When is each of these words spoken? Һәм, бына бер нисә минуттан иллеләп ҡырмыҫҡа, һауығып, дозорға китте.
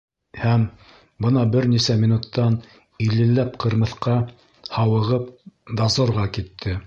Һәм, 0.43 0.61
бына 1.25 1.43
бер 1.55 1.67
нисә 1.73 1.97
минуттан 2.05 2.55
иллеләп 3.07 3.61
ҡырмыҫҡа, 3.65 4.17
һауығып, 4.79 5.33
дозорға 5.83 6.29
китте. 6.39 6.79